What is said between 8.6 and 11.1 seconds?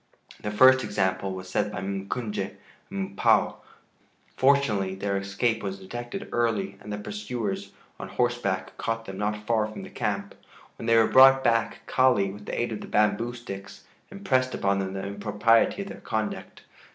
caught them not far from the camp; when they were